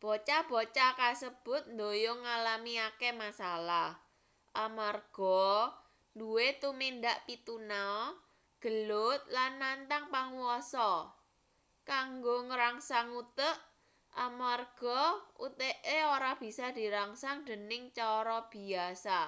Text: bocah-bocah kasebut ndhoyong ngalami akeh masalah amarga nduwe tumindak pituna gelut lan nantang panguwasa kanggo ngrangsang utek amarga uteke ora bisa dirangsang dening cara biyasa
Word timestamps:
bocah-bocah 0.00 0.90
kasebut 1.00 1.62
ndhoyong 1.74 2.20
ngalami 2.26 2.74
akeh 2.88 3.14
masalah 3.22 3.90
amarga 4.64 5.46
nduwe 6.14 6.46
tumindak 6.62 7.18
pituna 7.26 7.84
gelut 8.62 9.20
lan 9.36 9.52
nantang 9.62 10.04
panguwasa 10.14 10.88
kanggo 11.90 12.36
ngrangsang 12.48 13.08
utek 13.20 13.56
amarga 14.26 15.00
uteke 15.46 15.98
ora 16.14 16.30
bisa 16.42 16.66
dirangsang 16.78 17.36
dening 17.48 17.82
cara 17.96 18.38
biyasa 18.52 19.20